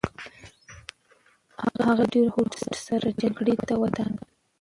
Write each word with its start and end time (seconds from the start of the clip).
هغه 1.85 1.87
په 1.97 2.05
ډېر 2.13 2.27
هوډ 2.33 2.51
سره 2.85 3.07
جګړې 3.21 3.55
ته 3.67 3.73
ودانګل. 3.81 4.25